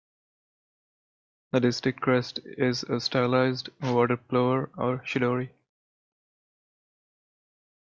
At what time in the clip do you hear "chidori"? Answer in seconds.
5.05-5.51